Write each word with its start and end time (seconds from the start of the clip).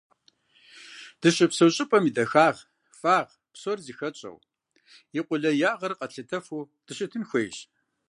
Дыщыпсэу 1.21 1.73
щӏыпӏэм 1.75 2.05
и 2.09 2.11
дахагъ, 2.15 2.59
фӏагъ 2.99 3.31
псори 3.53 3.85
зыхэтщӏэу, 3.87 4.37
и 5.19 5.21
къулеягъыр 5.27 5.93
къэтлъытэфу 5.99 6.69
дыщытын 6.85 7.23
хуейщ. 7.29 7.57